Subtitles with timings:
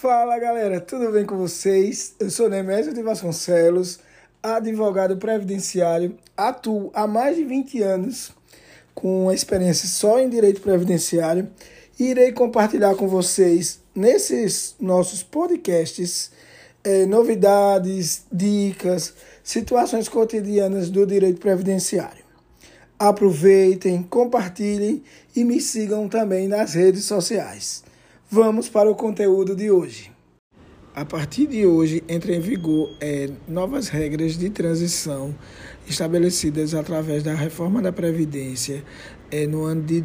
[0.00, 2.14] Fala galera, tudo bem com vocês?
[2.20, 3.98] Eu sou Nemésio de Vasconcelos,
[4.40, 8.30] advogado previdenciário, atuo há mais de 20 anos
[8.94, 11.50] com experiência só em direito previdenciário
[11.98, 16.30] e irei compartilhar com vocês nesses nossos podcasts
[16.84, 19.12] eh, novidades, dicas,
[19.42, 22.22] situações cotidianas do direito previdenciário.
[22.96, 25.02] Aproveitem, compartilhem
[25.34, 27.87] e me sigam também nas redes sociais.
[28.30, 30.12] Vamos para o conteúdo de hoje.
[30.94, 35.34] A partir de hoje entra em vigor é, novas regras de transição
[35.88, 38.84] estabelecidas através da reforma da Previdência
[39.30, 40.02] é, no ano de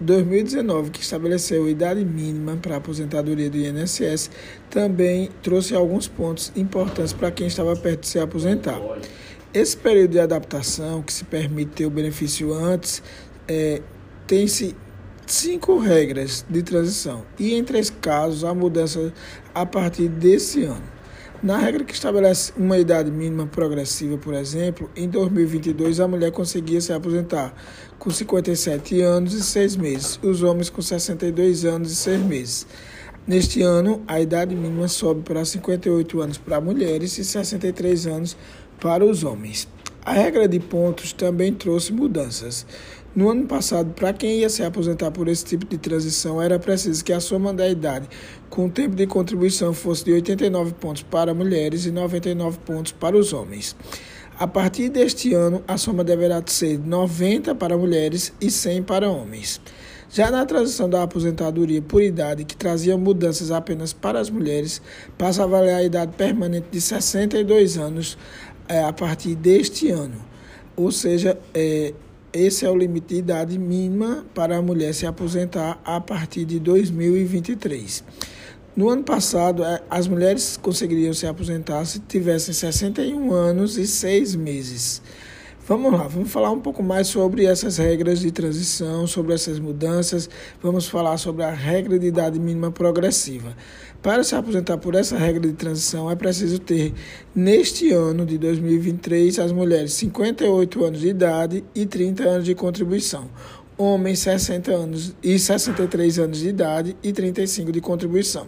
[0.00, 4.30] 2019, que estabeleceu a idade mínima para a aposentadoria do INSS,
[4.70, 8.80] também trouxe alguns pontos importantes para quem estava perto de se aposentar.
[9.52, 13.02] Esse período de adaptação, que se permite ter o benefício antes,
[13.46, 13.82] é,
[14.26, 14.74] tem-se
[15.26, 19.12] cinco regras de transição e em três casos a mudança
[19.54, 20.96] a partir desse ano.
[21.42, 26.80] Na regra que estabelece uma idade mínima progressiva, por exemplo, em 2022 a mulher conseguia
[26.80, 27.54] se aposentar
[27.98, 32.66] com 57 anos e 6 meses, os homens com 62 anos e 6 meses.
[33.26, 38.36] Neste ano, a idade mínima sobe para 58 anos para mulheres e 63 anos
[38.80, 39.68] para os homens.
[40.04, 42.64] A regra de pontos também trouxe mudanças.
[43.16, 47.02] No ano passado, para quem ia se aposentar por esse tipo de transição, era preciso
[47.02, 48.06] que a soma da idade
[48.50, 53.16] com o tempo de contribuição fosse de 89 pontos para mulheres e 99 pontos para
[53.16, 53.74] os homens.
[54.38, 59.62] A partir deste ano, a soma deverá ser 90 para mulheres e 100 para homens.
[60.10, 64.82] Já na transição da aposentadoria por idade, que trazia mudanças apenas para as mulheres,
[65.16, 68.18] passa a valer a idade permanente de 62 anos
[68.68, 70.22] é, a partir deste ano.
[70.76, 71.94] Ou seja, é,
[72.32, 76.58] esse é o limite de idade mínima para a mulher se aposentar a partir de
[76.58, 78.04] 2023.
[78.76, 84.34] No ano passado, é, as mulheres conseguiriam se aposentar se tivessem 61 anos e 6
[84.34, 85.00] meses.
[85.68, 90.30] Vamos lá, vamos falar um pouco mais sobre essas regras de transição, sobre essas mudanças.
[90.62, 93.52] Vamos falar sobre a regra de idade mínima progressiva.
[94.00, 96.94] Para se aposentar por essa regra de transição, é preciso ter,
[97.34, 103.28] neste ano de 2023, as mulheres 58 anos de idade e 30 anos de contribuição.
[103.76, 108.46] Homens 60 anos e 63 anos de idade e 35 de contribuição.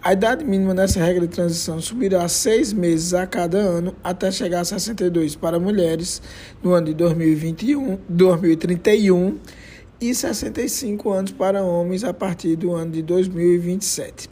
[0.00, 4.60] A idade mínima nessa regra de transição subirá seis meses a cada ano até chegar
[4.60, 6.22] a 62 para mulheres
[6.62, 9.38] no ano de 2021, 2031
[10.00, 14.30] e 65 anos para homens a partir do ano de 2027.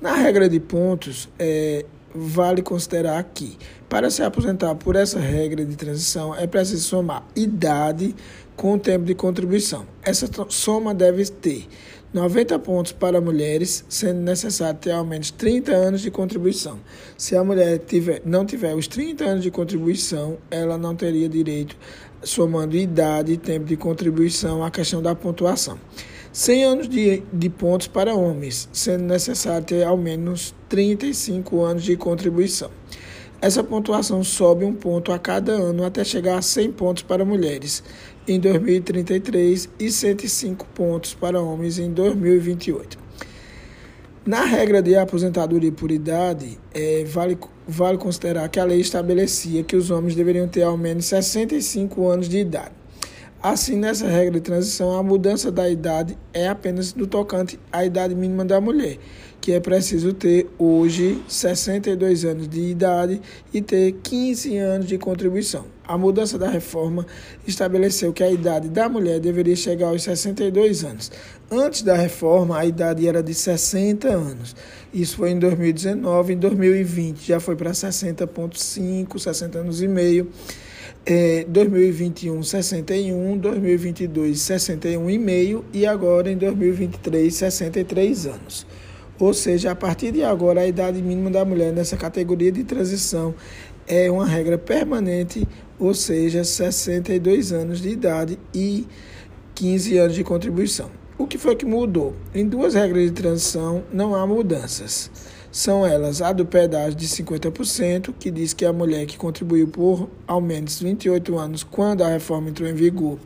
[0.00, 1.84] Na regra de pontos, é,
[2.14, 8.14] vale considerar que para se aposentar por essa regra de transição é preciso somar idade
[8.54, 9.86] com o tempo de contribuição.
[10.02, 11.66] Essa soma deve ter
[12.12, 16.80] 90 pontos para mulheres, sendo necessário ter ao menos 30 anos de contribuição.
[17.16, 21.76] Se a mulher tiver, não tiver os 30 anos de contribuição, ela não teria direito,
[22.20, 25.78] somando idade e tempo de contribuição, à questão da pontuação.
[26.32, 31.96] 100 anos de, de pontos para homens, sendo necessário ter ao menos 35 anos de
[31.96, 32.72] contribuição.
[33.40, 37.82] Essa pontuação sobe um ponto a cada ano até chegar a 100 pontos para mulheres
[38.30, 42.98] em 2033 e 105 pontos para homens em 2028.
[44.24, 47.36] Na regra de aposentadoria por idade, é, vale,
[47.66, 52.28] vale considerar que a lei estabelecia que os homens deveriam ter ao menos 65 anos
[52.28, 52.79] de idade.
[53.42, 58.14] Assim, nessa regra de transição, a mudança da idade é apenas no tocante à idade
[58.14, 58.98] mínima da mulher,
[59.40, 63.18] que é preciso ter hoje 62 anos de idade
[63.50, 65.64] e ter 15 anos de contribuição.
[65.88, 67.06] A mudança da reforma
[67.46, 71.10] estabeleceu que a idade da mulher deveria chegar aos 62 anos.
[71.50, 74.54] Antes da reforma, a idade era de 60 anos.
[74.92, 80.30] Isso foi em 2019, em 2020 já foi para 60,5, 60 anos e meio
[81.04, 88.66] é, 2021 61, 2022 61,5 e agora em 2023 63 anos.
[89.18, 93.34] Ou seja, a partir de agora a idade mínima da mulher nessa categoria de transição
[93.86, 95.46] é uma regra permanente,
[95.78, 98.86] ou seja, 62 anos de idade e
[99.54, 100.90] 15 anos de contribuição.
[101.18, 102.14] O que foi que mudou?
[102.34, 105.10] Em duas regras de transição não há mudanças.
[105.52, 110.08] São elas a do pedágio de 50%, que diz que a mulher que contribuiu por
[110.26, 113.18] ao menos 28 anos quando a reforma entrou em vigor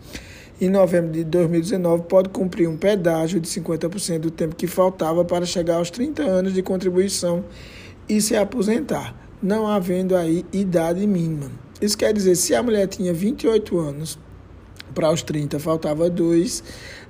[0.61, 5.45] em novembro de 2019 pode cumprir um pedágio de 50% do tempo que faltava para
[5.45, 7.45] chegar aos 30 anos de contribuição
[8.09, 11.51] e se aposentar, não havendo aí idade mínima.
[11.81, 14.19] Isso quer dizer, se a mulher tinha 28 anos
[14.95, 16.63] para os 30 faltava dois,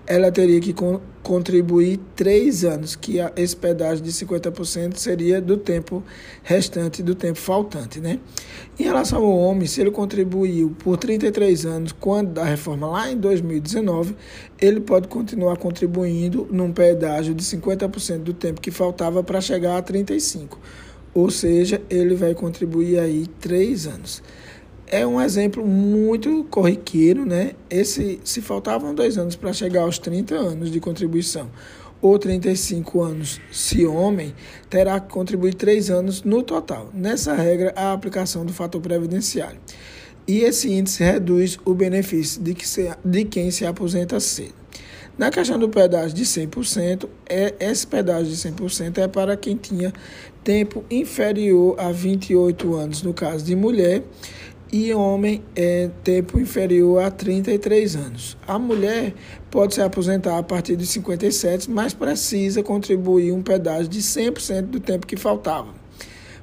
[0.07, 0.75] ela teria que
[1.23, 6.03] contribuir três anos, que esse pedágio de 50% seria do tempo
[6.43, 8.01] restante, do tempo faltante.
[8.01, 8.19] Né?
[8.79, 13.17] Em relação ao homem, se ele contribuiu por 33 anos, quando da reforma lá em
[13.17, 14.15] 2019,
[14.61, 19.83] ele pode continuar contribuindo num pedágio de 50% do tempo que faltava para chegar a
[19.83, 20.59] 35.
[21.15, 24.23] Ou seja, ele vai contribuir aí três anos
[24.95, 27.55] é um exemplo muito corriqueiro, né?
[27.69, 31.51] Esse, se faltavam dois anos para chegar aos 30 anos de contribuição,
[32.01, 34.33] ou 35 anos, se homem,
[34.71, 36.91] terá que contribuir três anos no total.
[36.95, 39.59] Nessa regra, a aplicação do fator previdenciário.
[40.29, 44.55] E esse índice reduz o benefício de, que se, de quem se aposenta cedo.
[45.19, 49.93] Na questão do pedágio de 100%, é, esse pedágio de 100% é para quem tinha
[50.45, 54.03] tempo inferior a 28 anos, no caso de mulher,
[54.73, 58.37] e homem é tempo inferior a 33 anos.
[58.47, 59.15] A mulher
[59.51, 64.81] pode se aposentar a partir de 57, mas precisa contribuir um pedágio de 100% do
[64.81, 65.73] tempo que faltava.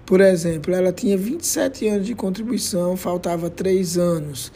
[0.05, 4.51] Por exemplo, ela tinha 27 anos de contribuição, faltava 3 anos.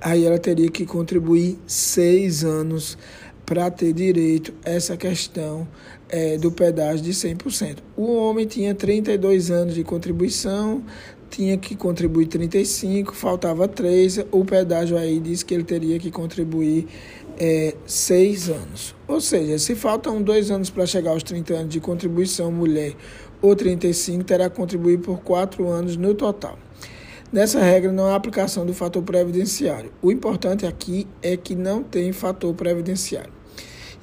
[0.00, 2.96] Aí ela teria que contribuir 6 anos
[3.44, 5.66] para ter direito a essa questão
[6.10, 7.78] é, do pedágio de 100%.
[7.96, 10.82] O homem tinha 32 anos de contribuição,
[11.30, 16.86] tinha que contribuir 35, faltava 3, o pedágio aí diz que ele teria que contribuir
[17.38, 18.94] é, 6 anos.
[19.06, 22.94] Ou seja, se faltam 2 anos para chegar aos 30 anos de contribuição mulher
[23.40, 26.58] ou 35, terá que contribuir por 4 anos no total.
[27.30, 29.92] Nessa regra não há aplicação do fator previdenciário.
[30.00, 33.37] O importante aqui é que não tem fator previdenciário.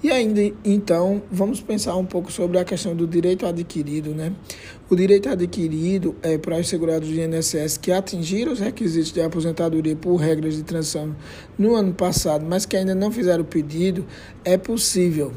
[0.06, 4.31] E ainda, então, vamos pensar um pouco sobre a questão do direito adquirido, né?
[4.88, 9.96] O direito adquirido é para os segurados do INSS que atingiram os requisitos de aposentadoria
[9.96, 11.16] por regras de transição
[11.57, 14.06] no ano passado, mas que ainda não fizeram o pedido,
[14.44, 15.34] é possível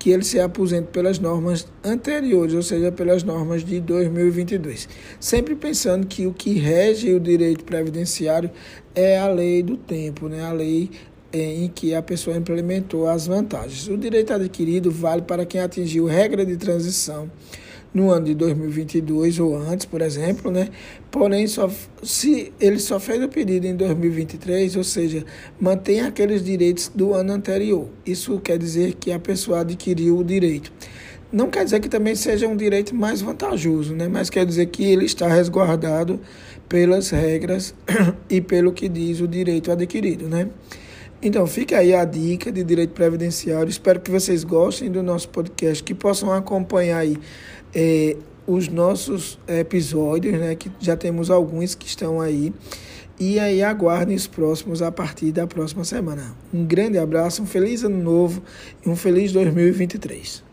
[0.00, 4.88] que ele se aposente pelas normas anteriores, ou seja, pelas normas de 2022.
[5.20, 8.50] Sempre pensando que o que rege o direito previdenciário
[8.94, 10.42] é a lei do tempo, né?
[10.42, 10.90] a lei
[11.32, 13.88] em que a pessoa implementou as vantagens.
[13.88, 17.30] O direito adquirido vale para quem atingiu regra de transição
[17.92, 20.68] no ano de 2022 ou antes, por exemplo, né?
[21.10, 21.68] Porém, só,
[22.02, 25.24] se ele só fez o pedido em 2023, ou seja,
[25.58, 27.88] mantém aqueles direitos do ano anterior.
[28.06, 30.72] Isso quer dizer que a pessoa adquiriu o direito.
[31.32, 34.08] Não quer dizer que também seja um direito mais vantajoso, né?
[34.08, 36.20] Mas quer dizer que ele está resguardado
[36.68, 37.74] pelas regras
[38.28, 40.48] e pelo que diz o direito adquirido, né?
[41.22, 43.68] Então, fica aí a dica de direito previdenciário.
[43.68, 47.18] Espero que vocês gostem do nosso podcast, que possam acompanhar aí
[47.74, 50.54] é, os nossos episódios, né?
[50.54, 52.52] Que já temos alguns que estão aí.
[53.18, 56.34] E aí aguardem os próximos a partir da próxima semana.
[56.54, 58.42] Um grande abraço, um feliz ano novo
[58.84, 60.49] e um feliz 2023.